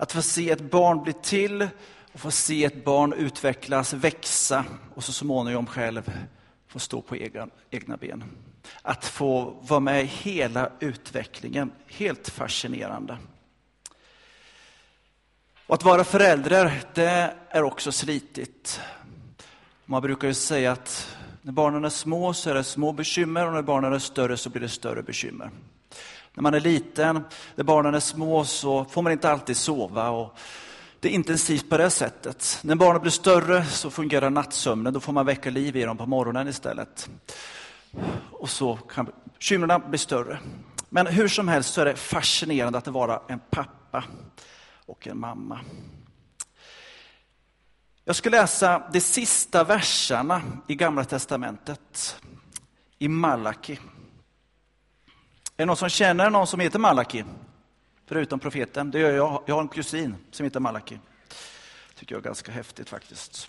[0.00, 1.68] Att få se ett barn bli till
[2.12, 6.12] och få se ett barn utvecklas, växa och så småningom själv
[6.66, 8.24] få stå på egen, egna ben.
[8.82, 13.18] Att få vara med i hela utvecklingen, helt fascinerande.
[15.66, 18.80] Och att vara förälder, det är också slitigt.
[19.84, 23.52] Man brukar ju säga att när barnen är små så är det små bekymmer och
[23.52, 25.50] när barnen är större så blir det större bekymmer.
[26.40, 30.38] När man är liten, när barnen är små så får man inte alltid sova och
[31.00, 32.58] det är intensivt på det sättet.
[32.62, 36.06] När barnen blir större så fungerar nattsömnen, då får man väcka liv i dem på
[36.06, 37.10] morgonen istället.
[38.30, 40.38] Och så kan bekymren bli större.
[40.88, 44.04] Men hur som helst så är det fascinerande att vara en pappa
[44.86, 45.60] och en mamma.
[48.04, 52.16] Jag ska läsa de sista verserna i Gamla Testamentet,
[52.98, 53.78] i Malaki.
[55.60, 57.24] Är det någon som känner någon som heter Malaki?
[58.06, 58.90] Förutom profeten.
[58.90, 59.42] Det gör jag.
[59.46, 60.98] Jag har en kusin som heter Malaki.
[61.94, 63.48] tycker jag är ganska häftigt faktiskt.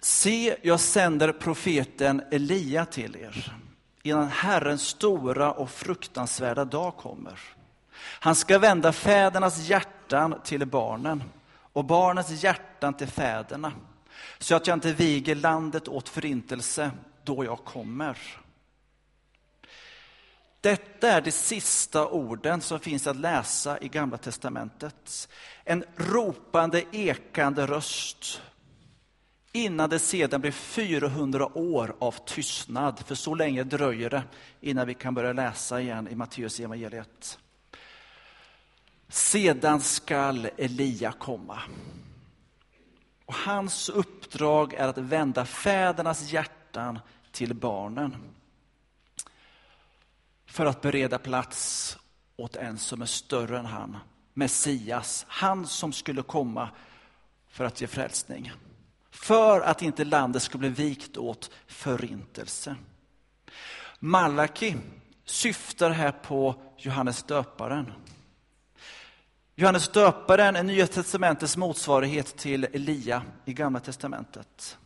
[0.00, 3.52] Se, jag sänder profeten Elia till er
[4.02, 7.40] innan Herrens stora och fruktansvärda dag kommer.
[7.96, 11.22] Han ska vända fädernas hjärtan till barnen
[11.72, 13.72] och barnens hjärtan till fäderna
[14.38, 16.90] så att jag inte viger landet åt förintelse
[17.24, 18.18] då jag kommer.
[20.60, 25.28] Detta är de sista orden som finns att läsa i Gamla testamentet.
[25.64, 28.40] En ropande, ekande röst
[29.52, 34.22] innan det sedan blir 400 år av tystnad, för så länge dröjer det
[34.60, 37.38] innan vi kan börja läsa igen i Matteus evangeliet.
[39.08, 41.58] Sedan skall Elia komma.
[43.28, 46.98] Och hans uppdrag är att vända fädernas hjärtan
[47.32, 48.16] till barnen.
[50.46, 51.98] För att bereda plats
[52.36, 53.96] åt en som är större än han,
[54.34, 56.70] Messias, han som skulle komma
[57.48, 58.52] för att ge frälsning.
[59.10, 62.76] För att inte landet skulle bli vikt åt förintelse.
[63.98, 64.76] Malaki
[65.24, 67.92] syftar här på Johannes döparen.
[69.60, 74.78] Johannes döparen är Nya testamentets motsvarighet till Elia i Gamla testamentet.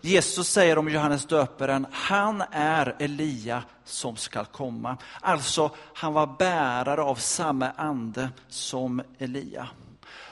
[0.00, 4.96] Jesus säger om Johannes döparen, han är Elia som skall komma.
[5.20, 9.68] Alltså, han var bärare av samma ande som Elia.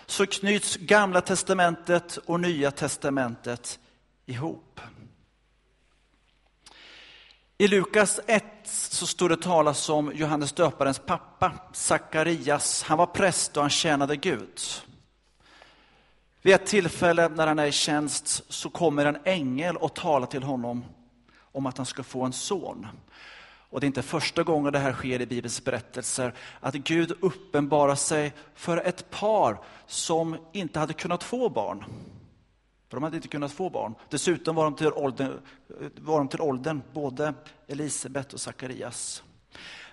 [0.06, 3.78] Så knyts Gamla testamentet och Nya testamentet
[4.26, 4.80] ihop.
[7.62, 12.83] I Lukas 1 så står det talas om Johannes döparens pappa, Sakarias.
[12.83, 14.61] Han var präst och han tjänade Gud.
[16.43, 20.43] Vid ett tillfälle när han är i tjänst så kommer en ängel och talar till
[20.43, 20.84] honom
[21.53, 22.87] om att han ska få en son.
[23.71, 27.95] Och det är inte första gången det här sker i Bibelns berättelser, att Gud uppenbarar
[27.95, 31.84] sig för ett par som inte hade kunnat få barn.
[32.92, 33.94] För de hade inte kunnat få barn.
[34.08, 35.41] Dessutom var de till åldern,
[36.00, 37.34] var de till åldern både
[37.69, 39.22] Elisabet och Sakarias.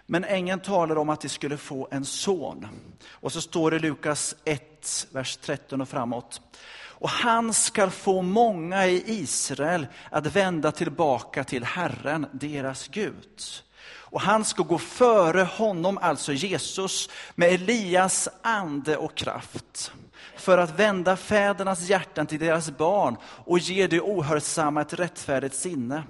[0.05, 2.67] Men ängeln talar om att de skulle få en son.
[3.09, 6.41] Och så står det i Lukas 1, vers 13 och framåt.
[6.71, 13.41] Och han skall få många i Israel att vända tillbaka till Herren, deras Gud.
[13.87, 19.91] Och han ska gå före honom, alltså Jesus, med Elias ande och kraft
[20.35, 26.03] för att vända fädernas hjärtan till deras barn och ge de ohörsamma ett rättfärdigt sinne,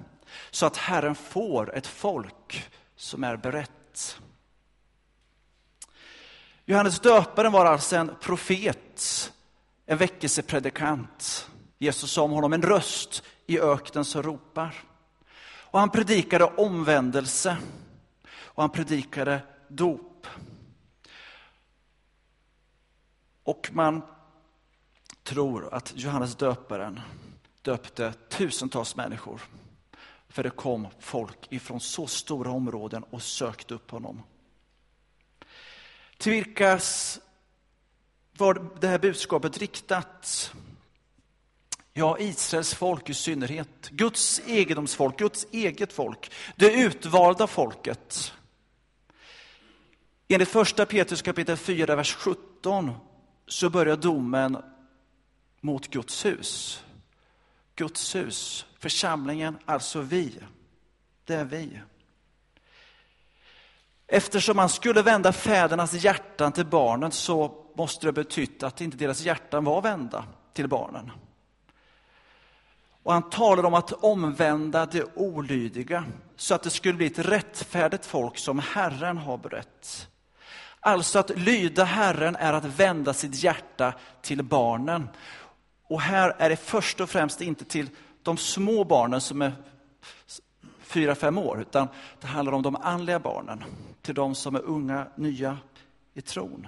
[0.50, 4.20] så att Herren får ett folk som är berett.
[6.64, 9.32] Johannes döparen var alltså en profet,
[9.86, 11.48] en väckelsepredikant.
[11.78, 14.74] Jesus sa om honom en röst i öknen som ropar.
[15.70, 17.56] Och han predikade omvändelse
[18.38, 20.26] och han predikade dop.
[23.42, 24.02] Och man
[25.22, 27.00] tror att Johannes döparen
[27.62, 29.40] döpte tusentals människor.
[30.28, 34.22] För det kom folk ifrån så stora områden och sökte upp honom.
[36.18, 37.20] Till vilkas
[38.32, 40.52] var det här budskapet riktat?
[41.92, 43.88] Ja, Israels folk i synnerhet.
[43.90, 46.32] Guds egendomsfolk, Guds eget folk.
[46.56, 48.32] Det utvalda folket.
[50.28, 52.92] Enligt första Petrus kapitel 4, vers 17
[53.46, 54.56] så börjar domen
[55.60, 56.84] mot Guds hus.
[57.74, 60.38] Guds hus, församlingen, alltså vi.
[61.24, 61.80] Det är vi.
[64.06, 69.22] Eftersom man skulle vända fädernas hjärtan till barnen så måste det betyda att inte deras
[69.22, 71.12] hjärtan var vända till barnen.
[73.02, 76.04] Och han talade om att omvända det olydiga
[76.36, 80.08] så att det skulle bli ett rättfärdigt folk som Herren har berett.
[80.80, 85.08] Alltså att lyda Herren är att vända sitt hjärta till barnen.
[85.86, 87.88] Och här är det först och främst inte till
[88.22, 89.52] de små barnen som är
[90.80, 91.88] fyra, fem år, utan
[92.20, 93.64] det handlar om de andliga barnen,
[94.02, 95.58] till de som är unga, nya
[96.14, 96.66] i tron.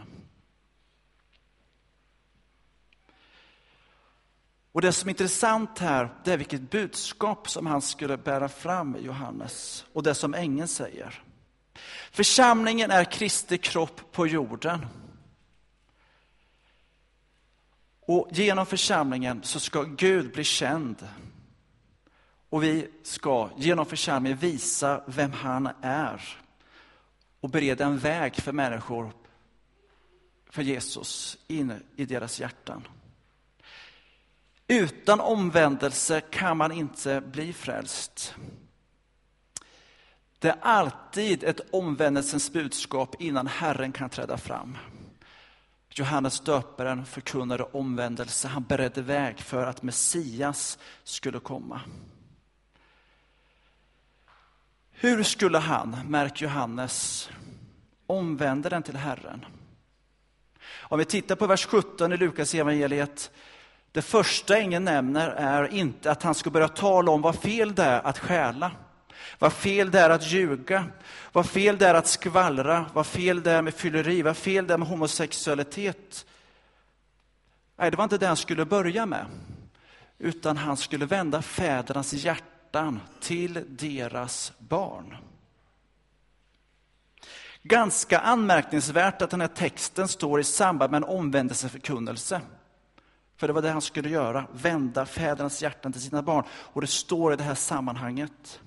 [4.72, 8.96] Och det som är intressant här, det är vilket budskap som han skulle bära fram,
[9.00, 11.22] Johannes, och det som ängeln säger.
[12.10, 14.86] Församlingen är Kristi kropp på jorden.
[18.00, 21.08] Och genom församlingen så ska Gud bli känd.
[22.48, 26.38] Och vi ska genom församlingen visa vem han är
[27.40, 29.12] och bereda en väg för människor,
[30.50, 32.88] för Jesus, in i deras hjärtan.
[34.68, 38.34] Utan omvändelse kan man inte bli frälst.
[40.38, 44.78] Det är alltid ett omvändelsens budskap innan Herren kan träda fram.
[45.90, 51.80] Johannes döparen förkunnade omvändelse, han beredde väg för att Messias skulle komma.
[54.90, 57.28] Hur skulle han, märk Johannes,
[58.06, 59.44] omvända den till Herren?
[60.78, 63.30] Om vi tittar på vers 17 i Lukas evangeliet
[63.92, 67.82] det första ängeln nämner är inte att han ska börja tala om vad fel det
[67.82, 68.70] är att stjäla,
[69.38, 70.86] vad fel det är att ljuga,
[71.32, 74.74] vad fel det är att skvallra, vad fel det är med fylleri, vad fel det
[74.74, 76.26] är med homosexualitet.
[77.76, 79.26] Nej, det var inte det han skulle börja med,
[80.18, 85.16] utan han skulle vända fädernas hjärtan till deras barn.
[87.62, 92.40] Ganska anmärkningsvärt att den här texten står i samband med en omvändelseförkunnelse.
[93.42, 96.44] För det var det han skulle göra, vända fädernas hjärtan till sina barn.
[96.50, 98.60] Och det står i det här sammanhanget.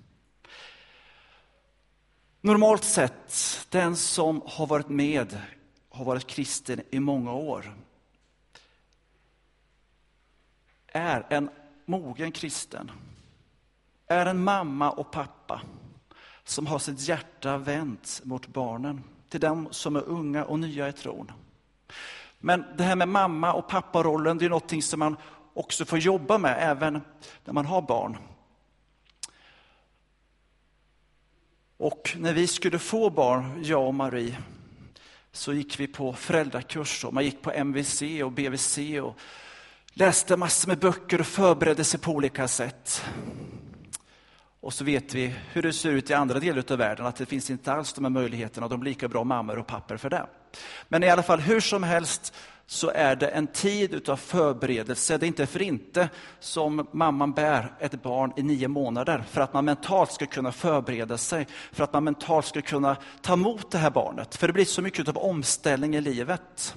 [2.41, 5.41] Normalt sett, den som har varit med,
[5.89, 7.75] har varit kristen i många år,
[10.87, 11.49] är en
[11.85, 12.91] mogen kristen,
[14.07, 15.61] är en mamma och pappa
[16.43, 20.93] som har sitt hjärta vänt mot barnen, till dem som är unga och nya i
[20.93, 21.31] tron.
[22.39, 25.17] Men det här med mamma och papparollen, det är någonting som man
[25.53, 27.01] också får jobba med även
[27.45, 28.17] när man har barn.
[31.77, 34.37] Och när vi skulle få barn, jag och Marie,
[35.31, 37.11] så gick vi på föräldrakurser.
[37.11, 39.17] man gick på MVC och BVC och
[39.93, 43.05] läste massor med böcker och förberedde sig på olika sätt.
[44.59, 47.25] Och så vet vi hur det ser ut i andra delar av världen, att det
[47.25, 50.27] finns inte alls de här möjligheterna, de är lika bra mammor och papper för det.
[50.87, 52.33] Men i alla fall, hur som helst
[52.67, 55.17] så är det en tid av förberedelse.
[55.17, 56.09] Det är inte för inte
[56.39, 61.17] som mamman bär ett barn i nio månader, för att man mentalt ska kunna förbereda
[61.17, 64.35] sig, för att man mentalt ska kunna ta emot det här barnet.
[64.35, 66.75] För det blir så mycket av omställning i livet.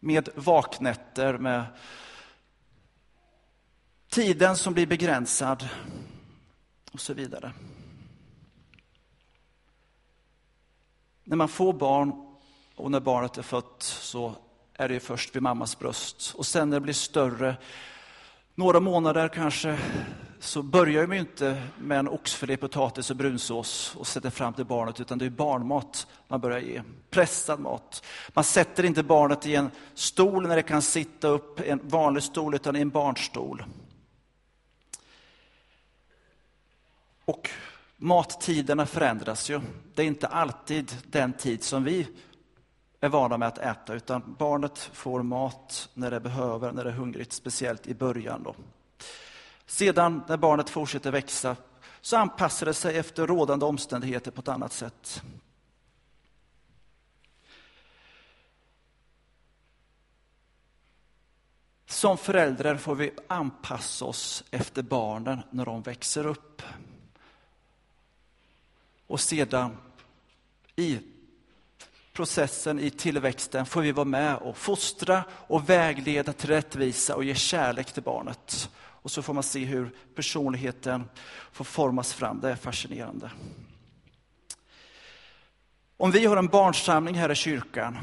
[0.00, 1.64] Med vaknätter, med
[4.10, 5.68] tiden som blir begränsad
[6.92, 7.52] och så vidare.
[11.30, 12.12] När man får barn
[12.76, 14.34] och när barnet är fött så
[14.74, 16.34] är det först vid mammas bröst.
[16.34, 17.56] Och sen när det blir större,
[18.54, 19.78] några månader kanske,
[20.40, 25.00] så börjar man inte med en oxfilé, potatis och brunsås och sätter fram till barnet,
[25.00, 26.82] utan det är barnmat man börjar ge.
[27.10, 28.04] Pressad mat.
[28.28, 32.54] Man sätter inte barnet i en stol när det kan sitta upp, en vanlig stol,
[32.54, 33.64] utan i en barnstol.
[37.24, 37.50] Och
[38.00, 39.60] mattiderna förändras ju.
[39.94, 42.08] Det är inte alltid den tid som vi
[43.00, 46.94] är vana med att äta, utan barnet får mat när det behöver, när det är
[46.94, 48.42] hungrigt, speciellt i början.
[48.42, 48.54] Då.
[49.66, 51.56] Sedan när barnet fortsätter växa
[52.00, 55.22] så anpassar det sig efter rådande omständigheter på ett annat sätt.
[61.86, 66.62] Som föräldrar får vi anpassa oss efter barnen när de växer upp.
[69.10, 69.76] Och sedan
[70.76, 70.98] i
[72.12, 77.34] processen, i tillväxten, får vi vara med och fostra och vägleda till rättvisa och ge
[77.34, 78.70] kärlek till barnet.
[78.76, 81.04] Och så får man se hur personligheten
[81.52, 82.40] får formas fram.
[82.40, 83.30] Det är fascinerande.
[85.96, 87.98] Om vi har en barnsamling här i kyrkan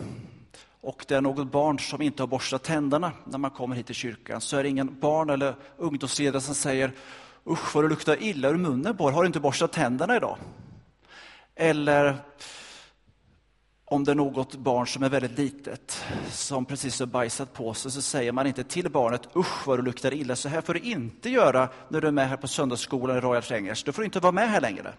[0.82, 3.96] och det är något barn som inte har borstat tänderna när man kommer hit till
[3.96, 6.92] kyrkan, så är det ingen barn eller ungdomsledare som säger
[7.46, 10.38] usch vad det luktar illa ur munnen på Har du inte borstat tänderna idag?
[11.60, 12.18] Eller
[13.86, 17.92] om det är något barn som är väldigt litet, som precis har bajsat på sig,
[17.92, 20.80] så säger man inte till barnet usch vad du luktar illa, så här får du
[20.80, 24.06] inte göra när du är med här på söndagsskolan i Royal Frängers, då får du
[24.06, 24.94] inte vara med här längre.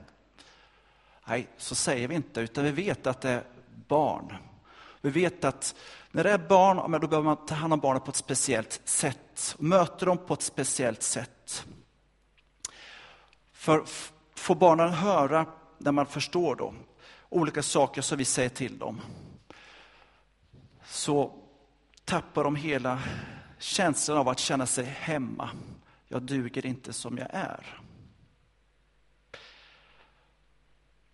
[1.29, 3.43] Nej, så säger vi inte, utan vi vet att det är
[3.89, 4.37] barn.
[5.01, 5.75] Vi vet att
[6.11, 9.57] när det är barn, då behöver man ta hand om barnet på ett speciellt sätt,
[9.59, 11.65] möta dem på ett speciellt sätt.
[13.53, 13.85] För
[14.35, 15.47] får barnen höra,
[15.79, 16.75] när man förstår då,
[17.29, 19.01] olika saker som vi säger till dem,
[20.85, 21.33] så
[22.05, 23.03] tappar de hela
[23.59, 25.51] känslan av att känna sig hemma.
[26.09, 27.81] Jag duger inte som jag är.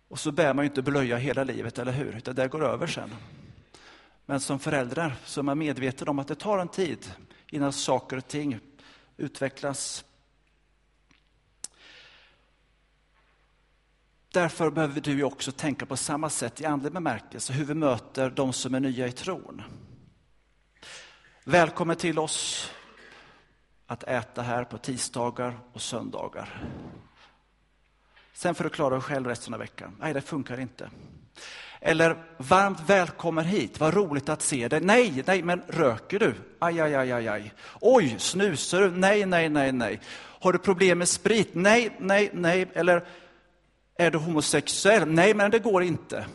[0.07, 2.17] Och så bär man ju inte blöja hela livet, eller hur?
[2.17, 3.15] Utan det går över sen.
[4.25, 7.11] Men som föräldrar så är man medveten om att det tar en tid
[7.51, 8.59] innan saker och ting
[9.17, 10.05] utvecklas.
[14.35, 18.53] Därför behöver du också tänka på samma sätt i andlig bemärkelse, hur vi möter de
[18.53, 19.61] som är nya i tron.
[21.43, 22.71] Välkommen till oss
[23.87, 26.63] att äta här på tisdagar och söndagar.
[28.33, 29.95] Sen får du klara dig själv resten av veckan.
[29.99, 30.89] Nej, det funkar inte.
[31.79, 34.81] Eller varmt välkommen hit, vad roligt att se dig.
[34.81, 36.33] Nej, nej, men röker du?
[36.59, 37.53] Aj, aj, aj, aj, aj.
[37.81, 38.91] Oj, snusar du?
[38.91, 40.01] Nej, nej, nej, nej.
[40.17, 41.49] Har du problem med sprit?
[41.53, 42.67] Nej, nej, nej.
[42.73, 43.05] Eller
[43.95, 45.07] är du homosexuell?
[45.07, 46.25] Nej, men det går inte.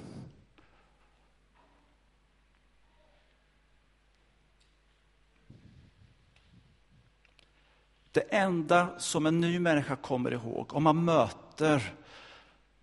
[8.13, 11.95] Det enda som en ny människa kommer ihåg, om man möter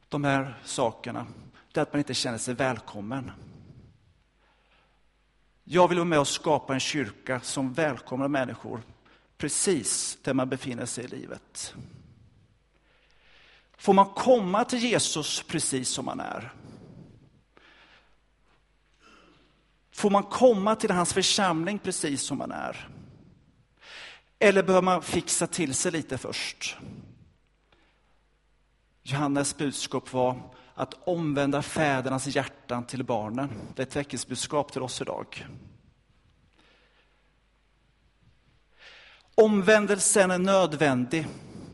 [0.10, 1.28] de här sakerna,
[1.72, 3.32] det är att man inte känner sig välkommen.
[5.64, 8.82] Jag vill vara med och skapa en kyrka som välkomnar människor
[9.38, 11.76] precis där man befinner sig i livet.
[13.78, 16.54] Får man komma till Jesus precis som man är?
[19.92, 22.90] Får man komma till hans församling precis som man är?
[24.40, 26.78] Eller behöver man fixa till sig lite först?
[29.04, 30.42] Johannes budskap var
[30.74, 33.50] att omvända fädernas hjärtan till barnen.
[33.76, 35.48] Det är ett väckelsebudskap till oss idag.
[39.36, 41.28] Omvändelsen är nödvändig.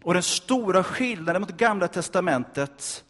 [0.03, 3.03] Och den stora skillnaden mot Gamla testamentet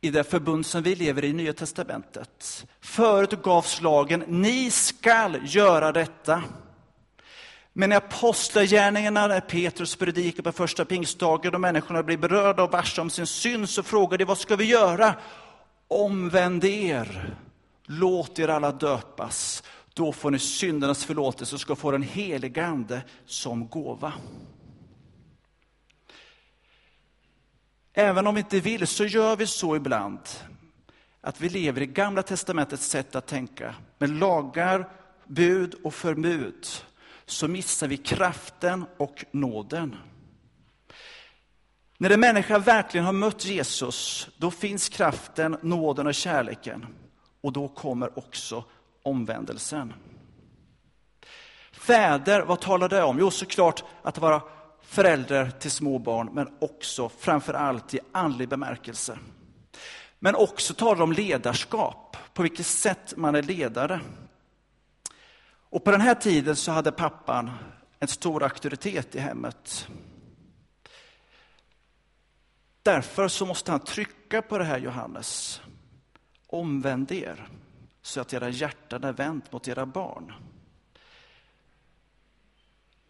[0.00, 2.66] i det förbund som vi lever i, Nya testamentet.
[2.80, 6.42] Förut gavs lagen, ni skall göra detta.
[7.72, 13.00] Men i apostlagärningarna, när Petrus predikar på första pingstdagen och människorna blir berörda och varse
[13.00, 15.14] om sin synd, så frågar de, vad ska vi göra?
[15.88, 17.36] Omvänd er,
[17.86, 19.62] låt er alla döpas.
[19.94, 24.12] Då får ni syndernas förlåtelse och ska få den helige Ande som gåva.
[27.98, 30.20] Även om vi inte vill så gör vi så ibland.
[31.20, 33.74] Att vi lever i Gamla testamentets sätt att tänka.
[33.98, 34.88] Med lagar,
[35.24, 36.66] bud och förbud.
[37.26, 39.96] Så missar vi kraften och nåden.
[41.98, 46.86] När en människa verkligen har mött Jesus, då finns kraften, nåden och kärleken.
[47.40, 48.64] Och då kommer också
[49.02, 49.94] omvändelsen.
[51.72, 53.18] Fäder, vad talar det om?
[53.18, 54.42] Jo, såklart att vara
[54.86, 59.18] förälder till små barn, men också framför allt i andlig bemärkelse.
[60.18, 64.00] Men också talar om ledarskap, på vilket sätt man är ledare.
[65.70, 67.50] Och på den här tiden så hade pappan
[67.98, 69.88] en stor auktoritet i hemmet.
[72.82, 75.60] Därför så måste han trycka på det här Johannes.
[76.46, 77.48] Omvänd er
[78.02, 80.32] så att era hjärtan är vänt mot era barn.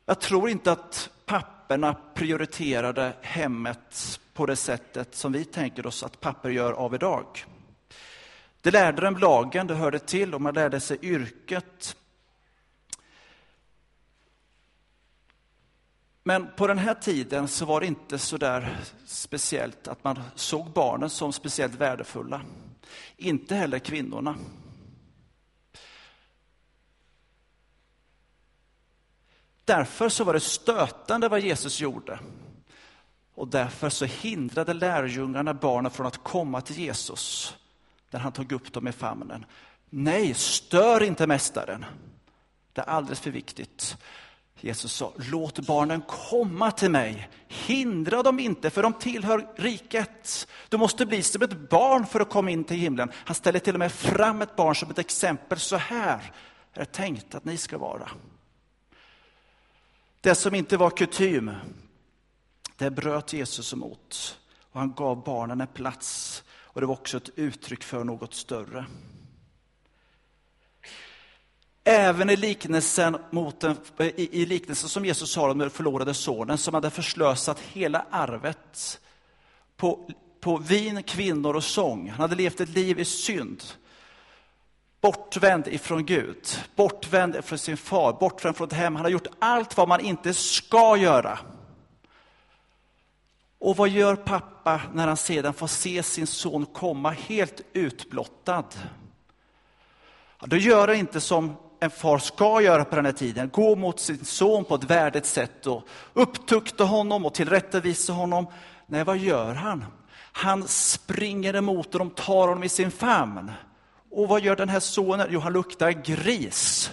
[0.08, 6.20] Jag tror inte att papporna prioriterade hemmet på det sättet som vi tänker oss att
[6.20, 7.44] papper gör av idag.
[8.60, 11.96] Det lärde dem lagen, det hörde till och man lärde sig yrket.
[16.22, 20.70] Men på den här tiden så var det inte så där speciellt att man såg
[20.70, 22.40] barnen som speciellt värdefulla.
[23.16, 24.36] Inte heller kvinnorna.
[29.66, 32.18] Därför så var det stötande vad Jesus gjorde.
[33.34, 37.54] Och därför så hindrade lärjungarna barnen från att komma till Jesus
[38.10, 39.46] när han tog upp dem i famnen.
[39.90, 41.84] Nej, stör inte mästaren.
[42.72, 43.96] Det är alldeles för viktigt.
[44.60, 47.28] Jesus sa, låt barnen komma till mig.
[47.48, 50.48] Hindra dem inte, för de tillhör riket.
[50.68, 53.10] Du måste bli som ett barn för att komma in till himlen.
[53.14, 55.58] Han ställer till och med fram ett barn som ett exempel.
[55.58, 56.32] Så här
[56.72, 58.10] är det tänkt att ni ska vara.
[60.20, 61.50] Det som inte var kutym,
[62.76, 64.38] det bröt Jesus emot.
[64.72, 66.42] Och han gav barnen en plats.
[66.48, 68.86] och det var också ett uttryck för något större.
[71.84, 76.58] Även i liknelsen, mot den, i, i liknelsen som Jesus har om den förlorade sonen
[76.58, 79.00] som hade förslösat hela arvet
[79.76, 82.08] på, på vin, kvinnor och sång.
[82.08, 83.64] Han hade levt ett liv i synd.
[85.00, 88.96] Bortvänd ifrån Gud, bortvänd från sin far, bortvänd från ett hem.
[88.96, 91.38] Han har gjort allt vad man inte ska göra.
[93.58, 98.64] Och vad gör pappa när han sedan får se sin son komma helt utblottad?
[100.40, 103.76] Ja, då gör han inte som en far ska göra på den här tiden, gå
[103.76, 108.46] mot sin son på ett värdigt sätt och upptukta honom och tillrättavisa honom.
[108.86, 109.84] Nej, vad gör han?
[110.32, 113.52] Han springer emot och de tar honom i sin famn.
[114.16, 115.28] Och vad gör den här sonen?
[115.30, 116.92] Jo, han luktar gris.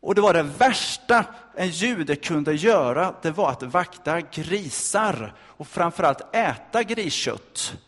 [0.00, 5.68] Och det var det värsta en jude kunde göra, det var att vakta grisar och
[5.68, 7.78] framförallt äta griskött.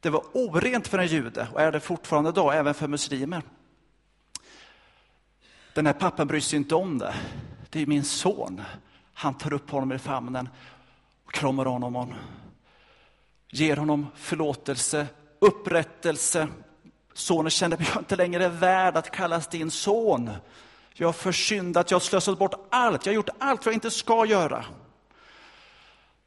[0.00, 3.42] Det var orent för en jude och är det fortfarande idag, även för muslimer.
[5.74, 7.14] Den här pappan bryr sig inte om det.
[7.70, 8.62] Det är min son.
[9.12, 10.48] Han tar upp honom i famnen
[11.24, 12.08] och kramar honom och
[13.50, 15.06] Ger honom förlåtelse,
[15.38, 16.48] upprättelse.
[17.14, 20.30] Sonen kände att jag inte längre är värd att kallas din son.
[20.94, 23.90] Jag har försyndat, jag har slösat bort allt, jag har gjort allt vad jag inte
[23.90, 24.64] ska göra.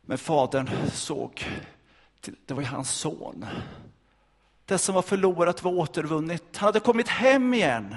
[0.01, 1.45] Men fadern såg
[2.45, 3.45] det var ju hans son.
[4.65, 6.43] Det som var förlorat var återvunnet.
[6.55, 7.95] Han hade kommit hem igen.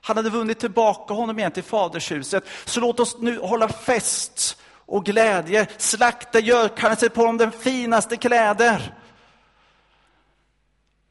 [0.00, 2.44] Han hade vunnit tillbaka honom igen till fadershuset.
[2.64, 8.94] Så låt oss nu hålla fest och glädje, slakta görkallelse på honom den finaste kläder.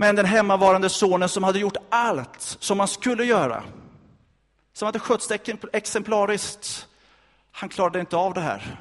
[0.03, 3.63] Men den hemmavarande sonen som hade gjort allt som man skulle göra,
[4.74, 5.31] som hade skötts
[5.74, 6.88] exemplariskt,
[7.51, 8.79] han klarade inte av det här.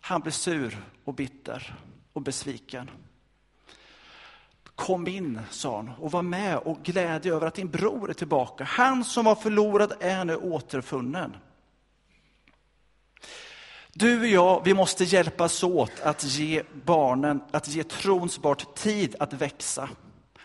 [0.00, 1.74] Han blev sur och bitter
[2.12, 2.90] och besviken.
[4.74, 8.64] Kom in, sa han, och var med och glädje över att din bror är tillbaka.
[8.64, 11.36] Han som var förlorad är nu återfunnen.
[13.92, 19.16] Du och jag, vi måste hjälpas åt att ge barnen, att ge trons barn tid
[19.18, 19.88] att växa,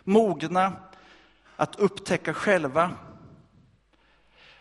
[0.08, 0.74] mogna,
[1.56, 2.92] att upptäcka själva,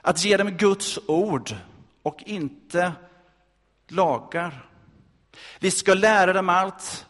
[0.00, 1.56] att ge dem Guds ord
[2.02, 2.92] och inte
[3.88, 4.68] lagar.
[5.58, 7.06] Vi ska lära dem allt.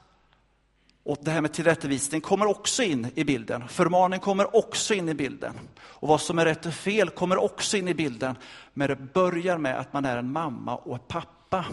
[1.03, 3.69] Och det här med tillrättavisning kommer också in i bilden.
[3.69, 5.55] Förmaning kommer också in i bilden.
[5.79, 8.37] Och vad som är rätt och fel kommer också in i bilden.
[8.75, 11.65] Men det börjar med att man är en mamma och en pappa.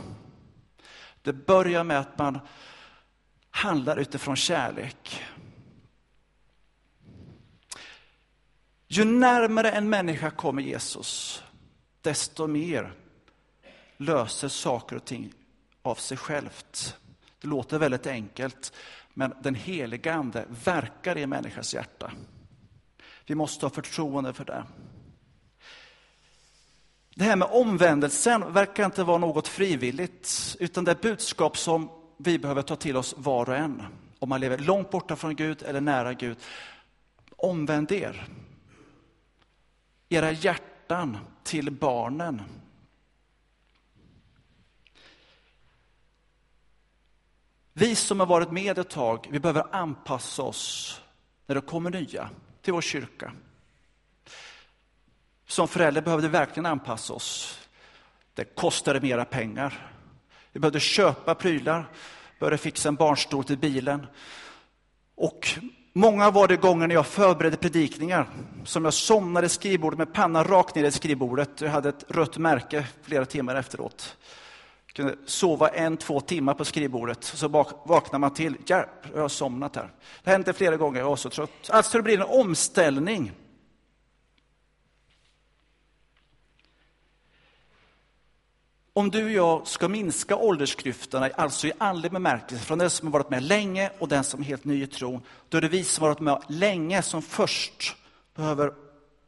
[1.22, 2.40] Det börjar med att man
[3.52, 5.24] handlar utifrån kärlek.
[8.94, 11.44] Ju närmare en människa kommer Jesus,
[12.02, 12.94] desto mer
[13.98, 15.34] löser saker och ting
[15.82, 16.98] av sig självt.
[17.42, 18.74] Det låter väldigt enkelt,
[19.14, 22.12] men den heliga Ande verkar i en människas hjärta.
[23.26, 24.64] Vi måste ha förtroende för det.
[27.16, 32.40] Det här med omvändelsen verkar inte vara något frivilligt, utan det är budskap som vi
[32.40, 33.84] behöver ta till oss var och en.
[34.20, 36.38] Om man lever långt borta från Gud eller nära Gud.
[37.38, 38.28] Omvänd er.
[40.14, 42.42] Era hjärtan till barnen
[47.74, 51.02] Vi som har varit med ett tag, vi behöver anpassa oss
[51.46, 52.30] när det kommer nya
[52.62, 53.32] till vår kyrka.
[55.46, 57.60] Som förälder behövde vi verkligen anpassa oss.
[58.34, 59.92] Det kostade mera pengar.
[60.52, 61.92] Vi behövde köpa prylar,
[62.40, 64.08] började fixa en barnstol till bilen.
[65.16, 65.60] Och
[65.94, 68.30] många var det gånger när jag förberedde predikningar
[68.66, 71.62] som jag somnade i skrivbordet med pannan rakt ner i skrivbordet.
[71.62, 74.18] Jag hade ett rött märke flera timmar efteråt
[74.88, 77.24] Jag kunde sova en, två timmar på skrivbordet.
[77.24, 77.48] Så
[77.86, 78.56] vaknar man till.
[78.66, 79.90] Hjälp, jag har somnat här.
[80.24, 81.70] Det hände flera gånger, jag var så trött.
[81.70, 83.32] Alltså det blir en omställning.
[88.96, 93.14] Om du och jag ska minska åldersklyftorna, alltså i andlig bemärkelse, från den som har
[93.14, 95.84] varit med länge och den som är helt ny i tron, då är det vi
[95.84, 97.96] som har varit med länge som först
[98.36, 98.74] behöver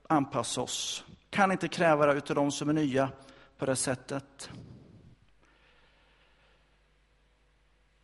[0.08, 1.04] anpassa oss.
[1.30, 3.10] Kan inte kräva det av de som är nya
[3.58, 4.50] på det sättet.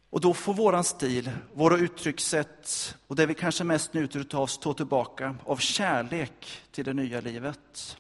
[0.10, 4.74] Och då får våran stil, våra uttryckssätt och det vi kanske mest njuter av stå
[4.74, 7.98] tillbaka av kärlek till det nya livet.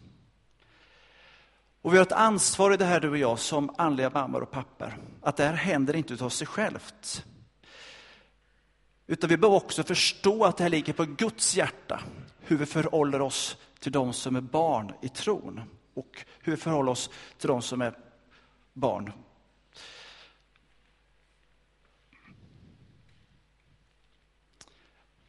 [1.81, 4.51] Och vi har ett ansvar i det här, du och jag, som andliga mammor och
[4.51, 7.25] pappor, att det här händer inte av sig självt.
[9.07, 12.01] Utan vi behöver också förstå att det här ligger på Guds hjärta,
[12.39, 15.61] hur vi förhåller oss till de som är barn i tron
[15.93, 17.97] och hur vi förhåller oss till de som är
[18.73, 19.11] barn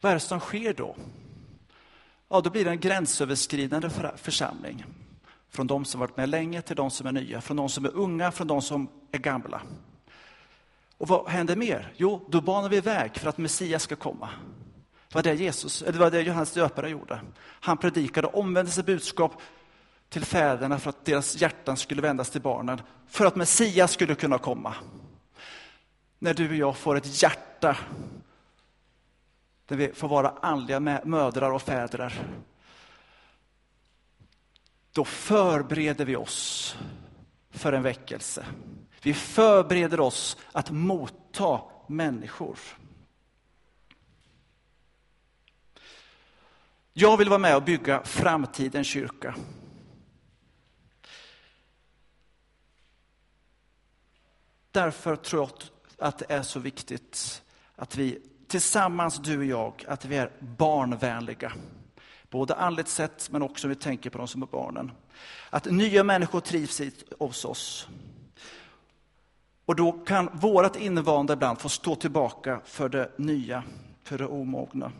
[0.01, 0.95] Vad är det som sker då?
[2.29, 4.85] Ja, då blir det en gränsöverskridande församling.
[5.53, 7.95] Från de som varit med länge till de som är nya, från de som är
[7.95, 9.61] unga, från de som är gamla.
[10.97, 11.93] Och vad händer mer?
[11.97, 14.29] Jo, då banar vi väg för att Messias ska komma.
[15.09, 17.21] Det var det, Jesus, det var det Johannes döpare gjorde.
[17.39, 19.41] Han predikade omvändelsebudskap
[20.09, 24.37] till fäderna för att deras hjärtan skulle vändas till barnen, för att Messias skulle kunna
[24.37, 24.75] komma.
[26.19, 27.77] När du och jag får ett hjärta
[29.65, 32.25] där vi får vara andliga mödrar och fäder,
[34.93, 36.75] då förbereder vi oss
[37.49, 38.45] för en väckelse.
[39.01, 42.59] Vi förbereder oss att motta människor.
[46.93, 49.35] Jag vill vara med och bygga framtidens kyrka.
[54.71, 55.51] Därför tror jag
[56.07, 57.43] att det är så viktigt
[57.75, 61.53] att vi tillsammans, du och jag, att vi är barnvänliga.
[62.33, 64.91] Både andligt sett, men också om vi tänker på de som är barnen.
[65.49, 66.81] Att nya människor trivs
[67.19, 67.87] hos oss.
[69.65, 73.63] Och då kan vårt invanda ibland få stå tillbaka för det nya,
[74.03, 74.91] för det omogna.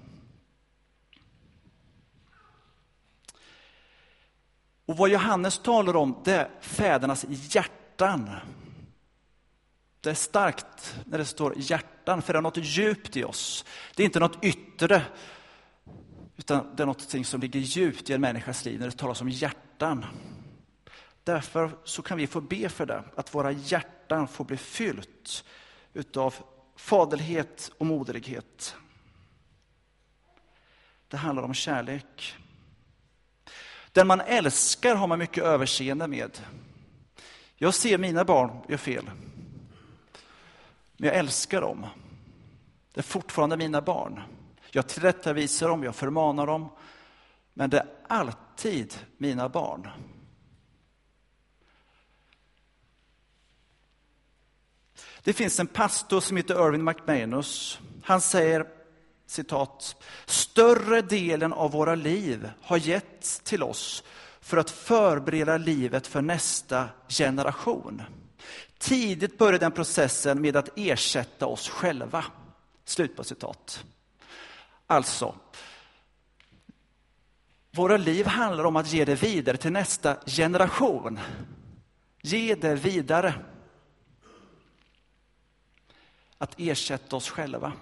[4.85, 8.29] Och vad Johannes talar om, det är fädernas hjärtan.
[10.01, 13.65] Det är starkt när det står hjärtan, för det är något djupt i oss.
[13.95, 15.01] Det är inte något yttre,
[16.43, 19.29] utan det är något som ligger djupt i en människas liv när det talas om
[19.29, 20.05] hjärtan.
[21.23, 25.43] Därför så kan vi få be för det, att våra hjärtan får bli fyllt
[25.93, 26.35] utav
[26.75, 28.75] faderlighet och moderlighet.
[31.07, 32.35] Det handlar om kärlek.
[33.91, 36.39] Den man älskar har man mycket överseende med.
[37.55, 39.09] Jag ser mina barn göra fel.
[40.97, 41.85] Men jag älskar dem.
[42.93, 44.21] Det är fortfarande mina barn.
[44.75, 46.69] Jag tillrättavisar dem, jag förmanar dem.
[47.53, 49.89] Men det är alltid mina barn.
[55.23, 57.79] Det finns en pastor som heter Irvin McManus.
[58.03, 58.67] Han säger
[59.25, 64.03] citat, större delen av våra liv har getts till oss
[64.41, 68.01] för att förbereda livet för nästa generation.
[68.77, 72.25] Tidigt började den processen med att ersätta oss själva.
[72.85, 73.85] Slut på citat.
[74.87, 75.35] Alltså,
[77.71, 81.19] våra liv handlar om att ge det vidare till nästa generation.
[82.21, 83.33] Ge det vidare.
[86.37, 87.73] Att ersätta oss själva.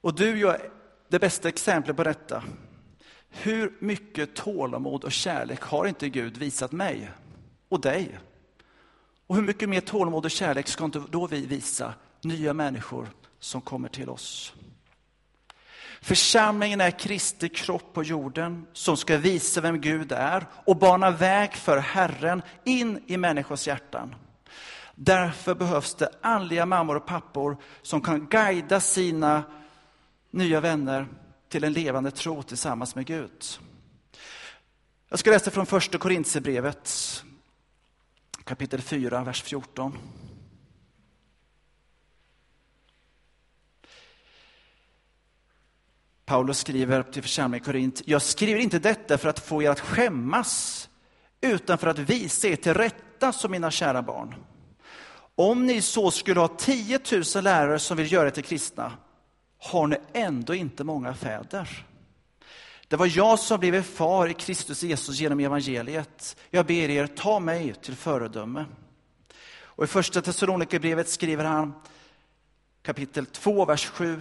[0.00, 0.70] Och du är
[1.08, 2.44] det bästa exemplet på detta.
[3.28, 7.10] Hur mycket tålamod och kärlek har inte Gud visat mig
[7.68, 8.18] och dig?
[9.30, 13.60] Och hur mycket mer tålamod och kärlek ska inte då vi visa nya människor som
[13.60, 14.54] kommer till oss?
[16.00, 21.54] Församlingen är Kristi kropp på jorden som ska visa vem Gud är och bana väg
[21.54, 24.14] för Herren in i människors hjärtan.
[24.94, 29.42] Därför behövs det andliga mammor och pappor som kan guida sina
[30.30, 31.06] nya vänner
[31.48, 33.44] till en levande tro tillsammans med Gud.
[35.08, 37.09] Jag ska läsa från första Korintierbrevet
[38.50, 39.98] kapitel 4, vers 14.
[46.24, 49.80] Paulus skriver till församlingen i Korint, jag skriver inte detta för att få er att
[49.80, 50.88] skämmas,
[51.40, 54.34] utan för att visa er till rätta som mina kära barn.
[55.34, 57.00] Om ni så skulle ha 10
[57.34, 58.92] 000 lärare som vill göra er till kristna,
[59.58, 61.86] har ni ändå inte många fäder.
[62.90, 66.36] Det var jag som blev far i Kristus Jesus genom evangeliet.
[66.50, 68.64] Jag ber er, ta mig till föredöme.
[69.62, 71.72] Och I första Thessalonikerbrevet skriver han,
[72.82, 74.20] kapitel 2, vers 7.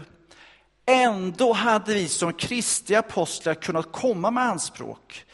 [0.86, 5.26] Ändå hade vi som kristna apostlar kunnat komma med anspråk.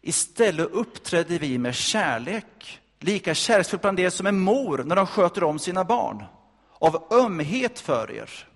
[0.00, 5.44] Istället uppträdde vi med kärlek, lika kärleksfullt bland er som en mor när de sköter
[5.44, 6.24] om sina barn,
[6.78, 8.48] av ömhet för er.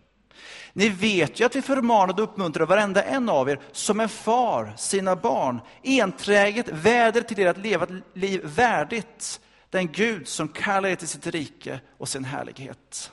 [0.73, 4.73] Ni vet ju att vi förmanade och uppmuntrade varenda en av er som en far
[4.77, 10.89] sina barn, enträget väder till er att leva ett liv värdigt den Gud som kallar
[10.89, 13.13] er till sitt rike och sin härlighet.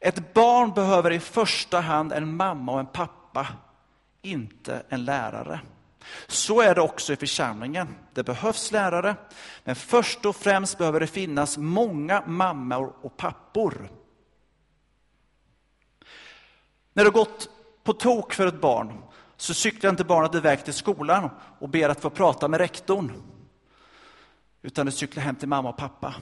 [0.00, 3.46] Ett barn behöver i första hand en mamma och en pappa,
[4.22, 5.60] inte en lärare.
[6.26, 7.88] Så är det också i församlingen.
[8.14, 9.16] Det behövs lärare,
[9.64, 13.90] men först och främst behöver det finnas många mammor och pappor
[16.94, 17.50] när det har gått
[17.82, 19.02] på tok för ett barn
[19.36, 23.12] så cyklar inte barnet iväg till skolan och ber att få prata med rektorn.
[24.62, 26.14] Utan det cyklar hem till mamma och pappa.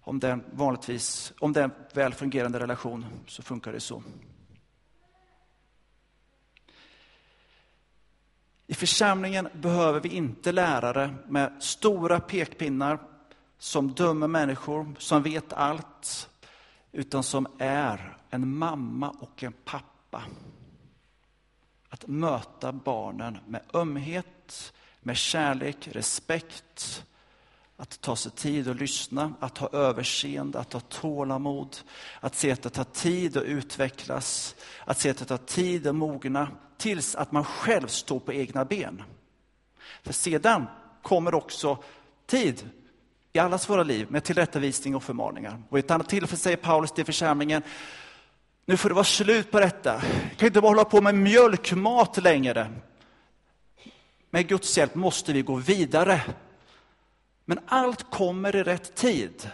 [0.00, 4.02] Om det, vanligtvis, om det är en väl fungerande relation så funkar det så.
[8.66, 12.98] I församlingen behöver vi inte lärare med stora pekpinnar
[13.58, 16.28] som dömer människor, som vet allt,
[16.94, 20.22] utan som är en mamma och en pappa.
[21.88, 27.04] Att möta barnen med ömhet, med kärlek, respekt,
[27.76, 31.76] att ta sig tid att lyssna, att ha överseende, att ha tålamod,
[32.20, 35.94] att se att det tar tid att utvecklas, att se att det tar tid att
[35.94, 39.02] mogna, tills att man själv står på egna ben.
[40.02, 40.66] För sedan
[41.02, 41.78] kommer också
[42.26, 42.70] tid
[43.36, 45.62] i allas våra liv med tillrättavisning och förmaningar.
[45.68, 47.62] Och i ett annat tillfälle säger Paulus till församlingen,
[48.66, 50.02] nu får det vara slut på detta.
[50.28, 52.70] Jag kan inte bara hålla på med mjölkmat längre.
[54.30, 56.22] Med Guds hjälp måste vi gå vidare.
[57.44, 59.50] Men allt kommer i rätt tid.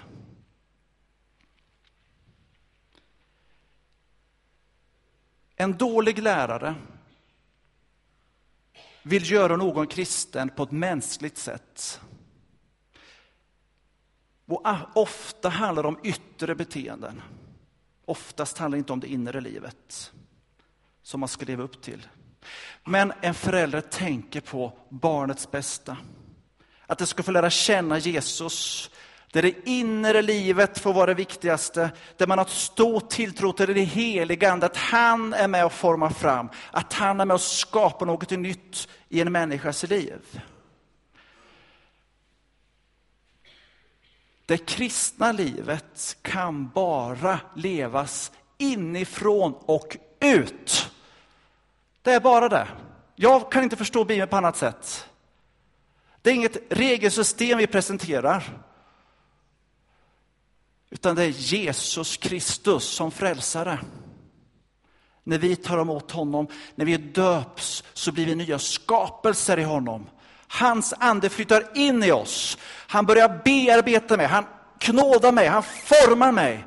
[5.57, 6.75] En dålig lärare
[9.03, 12.01] vill göra någon kristen på ett mänskligt sätt.
[14.51, 17.23] Och ah, ofta handlar det om yttre beteenden.
[18.05, 20.13] Oftast handlar det inte om det inre livet
[21.03, 22.07] som man ska leva upp till.
[22.85, 25.97] Men en förälder tänker på barnets bästa.
[26.87, 28.91] Att det ska få lära känna Jesus,
[29.33, 33.81] där det inre livet får vara det viktigaste, där man har stor tilltro till det
[33.81, 38.31] heliga att han är med och formar fram, att han är med och skapar något
[38.31, 40.43] nytt i en människas liv.
[44.51, 50.91] Det kristna livet kan bara levas inifrån och ut.
[52.03, 52.69] Det är bara det.
[53.15, 55.09] Jag kan inte förstå Bibeln på annat sätt.
[56.23, 58.63] Det är inget regelsystem vi presenterar.
[60.91, 63.79] Utan det är Jesus Kristus som frälsare.
[65.25, 70.07] När vi tar emot honom, när vi döps, så blir vi nya skapelser i honom.
[70.53, 72.59] Hans ande flyttar in i oss.
[72.87, 74.45] Han börjar bearbeta mig, han
[74.79, 76.67] knådar mig, han formar mig.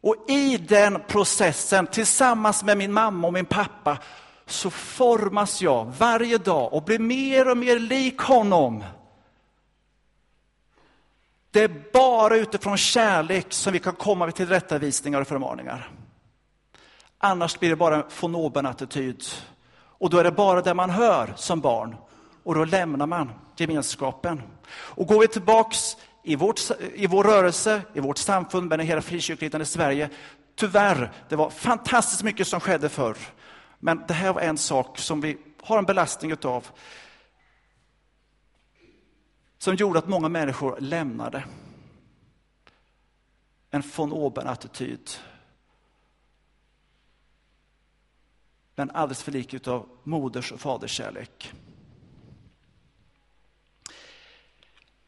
[0.00, 3.98] Och i den processen, tillsammans med min mamma och min pappa,
[4.46, 8.84] så formas jag varje dag och blir mer och mer lik honom.
[11.50, 15.90] Det är bara utifrån kärlek som vi kan komma till rättavisningar och förmaningar.
[17.18, 19.24] Annars blir det bara en von oben-attityd.
[19.98, 21.96] Och då är det bara det man hör som barn.
[22.44, 24.42] Och då lämnar man gemenskapen.
[24.68, 26.60] Och går vi tillbaks i, vårt,
[26.94, 30.10] i vår rörelse, i vårt samfund, men i hela frikyrkligheten i Sverige,
[30.54, 33.16] tyvärr, det var fantastiskt mycket som skedde förr.
[33.78, 36.66] Men det här var en sak som vi har en belastning utav.
[39.58, 41.44] Som gjorde att många människor lämnade.
[43.70, 45.10] En von oben-attityd.
[48.74, 51.52] Men alldeles för lik utav moders och faders kärlek.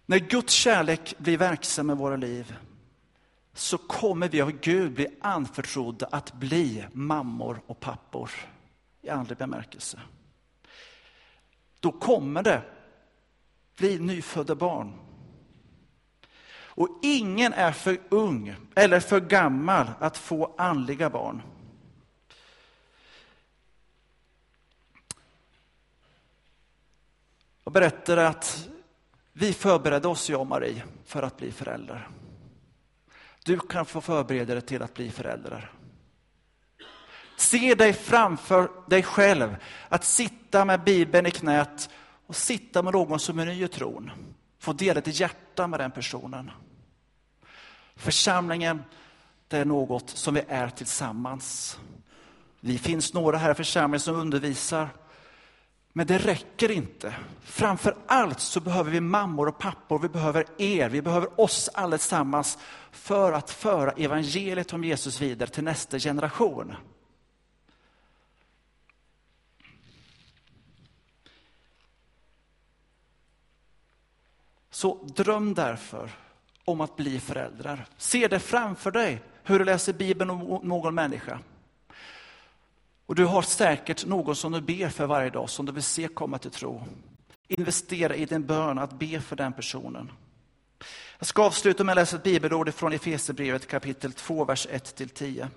[0.06, 2.56] När Guds kärlek blir verksam i våra liv
[3.52, 8.30] så kommer vi av Gud bli anförtrodda att bli mammor och pappor
[9.02, 10.00] i andlig bemärkelse.
[11.80, 12.62] Då kommer det
[13.76, 14.92] bli nyfödda barn.
[16.48, 21.42] Och ingen är för ung eller för gammal att få andliga barn.
[27.64, 28.68] Jag berättade att
[29.38, 32.08] vi förberedde oss, jag och Marie, för att bli föräldrar.
[33.44, 35.72] Du kan få förbereda dig till att bli föräldrar.
[37.36, 39.56] Se dig framför dig själv,
[39.88, 41.90] att sitta med Bibeln i knät
[42.26, 44.10] och sitta med någon som är ny i tron.
[44.58, 46.50] Få dela ditt hjärta med den personen.
[47.96, 48.82] Församlingen,
[49.48, 51.78] det är något som vi är tillsammans.
[52.60, 54.88] Vi finns några här i församlingen som undervisar.
[55.96, 57.14] Men det räcker inte.
[57.42, 62.58] Framför allt så behöver vi mammor och pappor, vi behöver er, vi behöver oss allesammans
[62.90, 66.74] för att föra evangeliet om Jesus vidare till nästa generation.
[74.70, 76.10] Så dröm därför
[76.64, 77.86] om att bli föräldrar.
[77.96, 81.38] Se det framför dig, hur du läser Bibeln om någon människa.
[83.06, 86.08] Och du har säkert någon som du ber för varje dag, som du vill se
[86.08, 86.82] komma till tro.
[87.48, 90.10] Investera i din bön att be för den personen.
[91.18, 95.48] Jag ska avsluta med att läsa ett bibelord från Efesierbrevet kapitel 2, vers 1-10.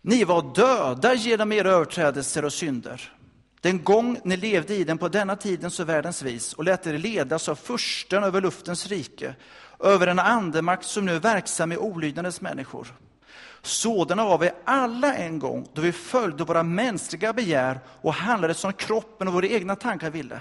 [0.00, 3.15] Ni var döda genom era överträdelser och synder
[3.66, 6.98] den gång ni levde i den på denna tidens och världens vis och lät er
[6.98, 9.34] ledas av fursten över luftens rike,
[9.80, 12.94] över en andemakt som nu är verksam i olydnadens människor.
[13.62, 18.72] Sådana var vi alla en gång, då vi följde våra mänskliga begär och handlade som
[18.72, 20.40] kroppen och våra egna tankar ville.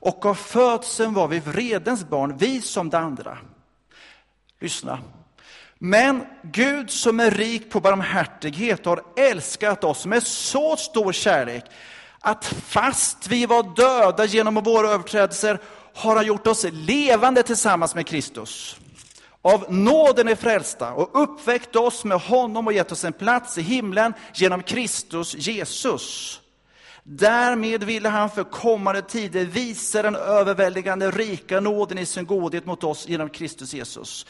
[0.00, 3.38] Och av födseln var vi vredens barn, vi som de andra.
[4.60, 4.98] Lyssna.
[5.78, 11.64] Men Gud som är rik på barmhärtighet har älskat oss med så stor kärlek
[12.22, 15.58] att fast vi var döda genom våra överträdelser
[15.94, 18.76] har han gjort oss levande tillsammans med Kristus.
[19.42, 23.62] Av nåden är frälsta och uppväckt oss med honom och gett oss en plats i
[23.62, 26.38] himlen genom Kristus Jesus.
[27.02, 32.84] Därmed ville han för kommande tider visa den överväldigande rika nåden i sin godhet mot
[32.84, 34.26] oss genom Kristus Jesus.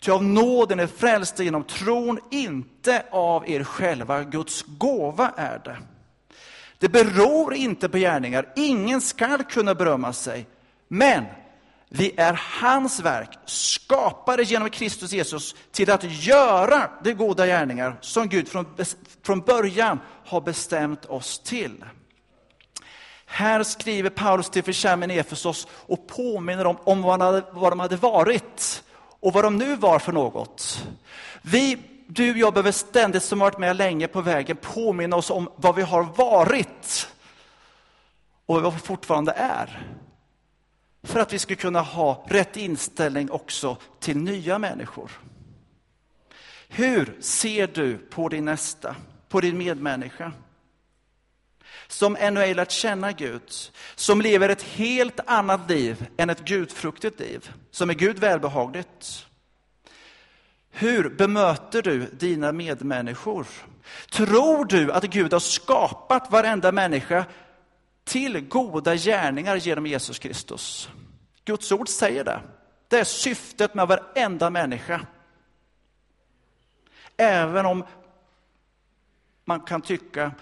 [0.00, 4.22] Ty av nåden är frälsta genom tron, inte av er själva.
[4.22, 5.76] Guds gåva är det.
[6.78, 8.52] Det beror inte på gärningar.
[8.56, 10.46] Ingen skall kunna berömma sig.
[10.88, 11.24] Men
[11.88, 18.28] vi är hans verk, skapade genom Kristus Jesus till att göra de goda gärningar som
[18.28, 18.66] Gud från,
[19.22, 21.84] från början har bestämt oss till.
[23.26, 27.80] Här skriver Paulus till församlingen i Efesos och påminner dem om vad, hade, vad de
[27.80, 28.82] hade varit
[29.20, 30.86] och vad de nu var för något.
[31.42, 35.50] Vi, du och jag behöver ständigt, som varit med länge på vägen, påminna oss om
[35.56, 37.08] vad vi har varit
[38.46, 39.96] och vad vi fortfarande är.
[41.02, 45.10] För att vi ska kunna ha rätt inställning också till nya människor.
[46.68, 48.96] Hur ser du på din nästa,
[49.28, 50.32] på din medmänniska?
[51.88, 53.52] Som ännu ej lärt känna Gud,
[53.94, 59.25] som lever ett helt annat liv än ett gudfruktigt liv, som är Gud välbehagligt.
[60.78, 63.46] Hur bemöter du dina medmänniskor?
[64.10, 67.24] Tror du att Gud har skapat varenda människa
[68.04, 70.88] till goda gärningar genom Jesus Kristus.
[71.44, 72.40] Guds ord säger det.
[72.88, 75.00] Det är syftet med varenda människa.
[77.16, 77.84] Även om
[79.44, 80.32] man kan tycka,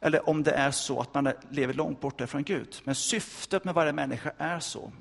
[0.00, 2.76] eller om det är så att man lever långt borta från Gud.
[2.84, 4.92] Men syftet med varje människa är så.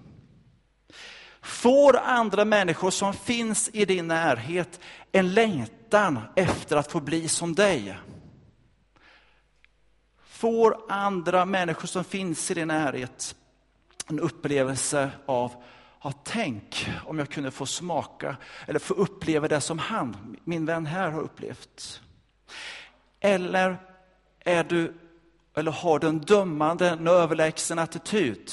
[1.41, 4.79] Får andra människor som finns i din närhet
[5.11, 7.97] en längtan efter att få bli som dig?
[10.37, 13.35] får andra människor som finns i din närhet
[14.07, 15.63] en upplevelse av
[16.03, 20.85] Ja, tänk om jag kunde få smaka eller få uppleva det som han, min vän
[20.85, 22.01] här, har upplevt.
[23.19, 23.77] Eller
[24.39, 24.93] är du,
[25.55, 28.51] eller har du en dömande, en överlägsen attityd?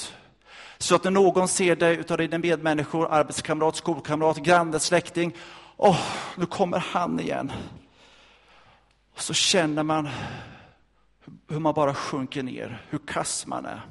[0.85, 5.35] Så att när någon ser dig utav dina medmänniskor, arbetskamrat, skolkamrat, granne, släkting,
[5.77, 5.99] åh, oh,
[6.37, 7.51] nu kommer han igen.
[9.13, 10.09] Och så känner man
[11.47, 13.81] hur man bara sjunker ner, hur kass man är.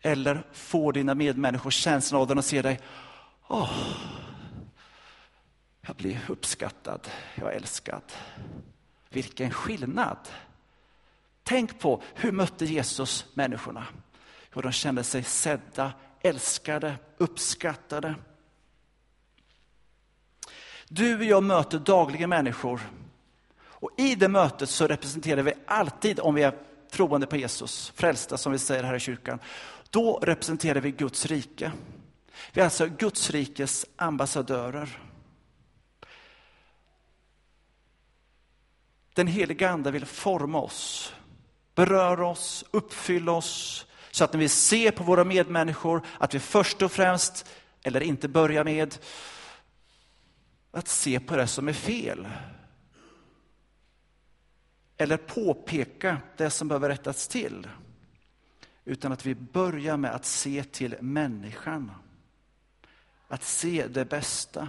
[0.00, 2.80] Eller får dina medmänniskor känslan av den och ser dig,
[3.48, 3.72] åh,
[5.80, 8.12] jag blir uppskattad, jag är älskad.
[9.08, 10.28] Vilken skillnad!
[11.42, 13.86] Tänk på, hur mötte Jesus människorna?
[14.54, 18.14] Jo, de kände sig sedda, älskade, uppskattade.
[20.88, 22.80] Du och jag möter dagligen människor
[23.80, 26.54] och i det mötet så representerar vi alltid, om vi är
[26.90, 29.38] troende på Jesus, frälsta som vi säger här i kyrkan,
[29.90, 31.72] då representerar vi Guds rike.
[32.52, 35.02] Vi är alltså Guds rikes ambassadörer.
[39.14, 41.14] Den heliga Ande vill forma oss,
[41.74, 43.86] beröra oss, uppfylla oss,
[44.18, 47.50] så att när vi ser på våra medmänniskor, att vi först och främst,
[47.82, 48.98] eller inte börjar med,
[50.70, 52.28] att se på det som är fel
[54.96, 57.68] eller påpeka det som behöver rättas till.
[58.84, 61.90] Utan att vi börjar med att se till människan.
[63.28, 64.68] Att se det bästa.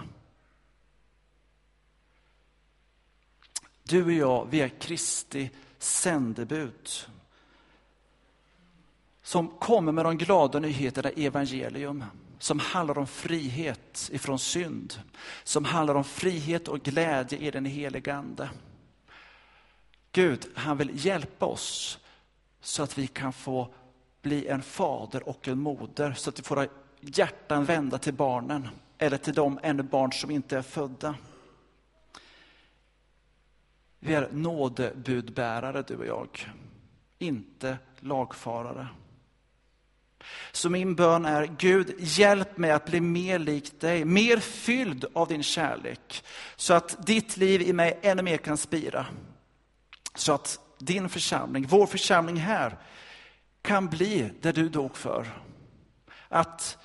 [3.82, 6.88] Du och jag, vi är Kristi sändebud.
[9.30, 12.04] Som kommer med de glada nyheterna i evangelium.
[12.38, 14.94] Som handlar om frihet ifrån synd.
[15.44, 18.50] Som handlar om frihet och glädje i den helige Ande.
[20.12, 21.98] Gud, han vill hjälpa oss
[22.60, 23.74] så att vi kan få
[24.22, 26.68] bli en fader och en moder, så att vi får våra
[27.00, 31.14] hjärtan vända till barnen, eller till de ännu barn som inte är födda.
[33.98, 36.50] Vi är nådebudbärare, du och jag,
[37.18, 38.88] inte lagfarare.
[40.52, 45.28] Så min bön är, Gud, hjälp mig att bli mer lik dig, mer fylld av
[45.28, 46.24] din kärlek,
[46.56, 49.06] så att ditt liv i mig ännu mer kan spira.
[50.14, 52.78] Så att din församling, vår församling här,
[53.62, 55.42] kan bli det du dog för.
[56.28, 56.78] Att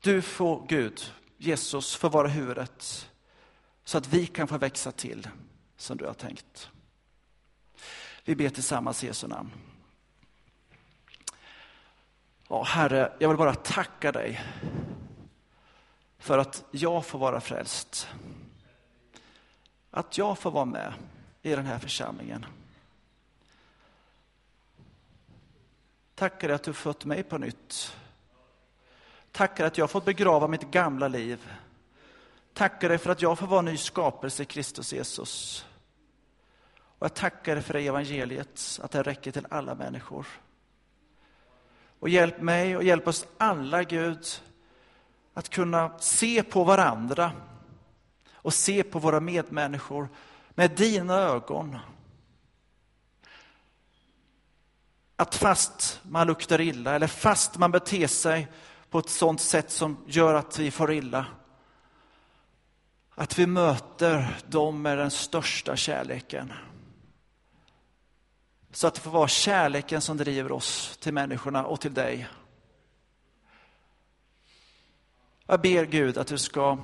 [0.00, 3.08] du får Gud, Jesus, får vara huvudet
[3.84, 5.28] så att vi kan få växa till
[5.76, 6.68] som du har tänkt.
[8.24, 9.50] Vi ber tillsammans i Jesu namn.
[12.48, 14.44] Ja, Herre, jag vill bara tacka dig
[16.18, 18.08] för att jag får vara frälst.
[19.90, 20.92] Att jag får vara med
[21.42, 22.46] i den här församlingen.
[26.14, 27.96] Tackar dig att du fött mig på nytt.
[29.32, 31.52] Tackar att jag fått begrava mitt gamla liv.
[32.54, 35.66] Tackar dig för att jag får vara ny skapelse i Kristus Jesus.
[36.70, 40.26] Och jag tackar dig för evangeliet, att det räcker till alla människor.
[42.00, 44.26] Och hjälp mig och hjälp oss alla, Gud,
[45.34, 47.32] att kunna se på varandra
[48.32, 50.08] och se på våra medmänniskor
[50.50, 51.78] med dina ögon.
[55.16, 58.48] Att fast man luktar illa eller fast man beter sig
[58.90, 61.26] på ett sådant sätt som gör att vi får illa,
[63.14, 66.52] att vi möter dem med den största kärleken.
[68.70, 72.28] Så att det får vara kärleken som driver oss till människorna och till dig.
[75.46, 76.78] Jag ber Gud att du ska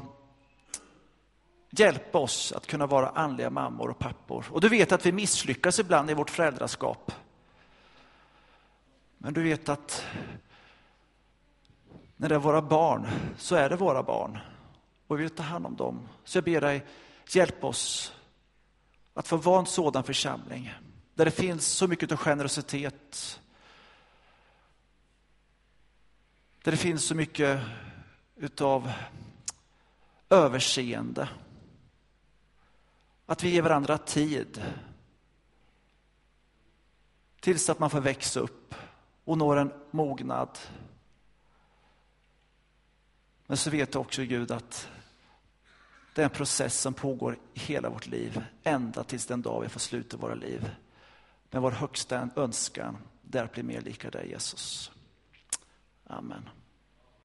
[1.71, 4.47] hjälpa oss att kunna vara andliga mammor och pappor.
[4.51, 7.13] Och du vet att vi misslyckas ibland i vårt föräldraskap.
[9.19, 10.07] Men du vet att
[12.17, 13.07] när det är våra barn
[13.37, 14.39] så är det våra barn
[15.07, 16.09] och vi vill ta hand om dem.
[16.25, 16.87] Så jag ber dig,
[17.29, 18.13] hjälp oss
[19.15, 20.75] att få vara en sådan församling
[21.15, 23.41] där det finns så mycket av generositet.
[26.63, 27.61] Där det finns så mycket
[28.37, 28.93] utav
[30.31, 31.29] överseende.
[33.27, 34.63] Att vi ger varandra tid
[37.41, 38.75] tills att man får växa upp
[39.25, 40.59] och når en mognad.
[43.47, 44.89] Men så vet du också Gud att
[46.15, 49.69] det är en process som pågår i hela vårt liv, ända tills den dag vi
[49.69, 50.71] får sluta våra liv.
[51.55, 52.97] Men vår högsta önskan
[53.33, 54.91] är att bli mer lika dig, Jesus.
[56.07, 56.49] Amen.